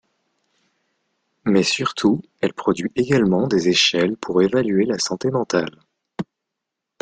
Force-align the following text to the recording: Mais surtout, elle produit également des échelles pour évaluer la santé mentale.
Mais 1.45 1.61
surtout, 1.61 2.23
elle 2.39 2.53
produit 2.53 2.91
également 2.95 3.45
des 3.45 3.69
échelles 3.69 4.17
pour 4.17 4.41
évaluer 4.41 4.85
la 4.85 4.97
santé 4.97 5.29
mentale. 5.29 5.77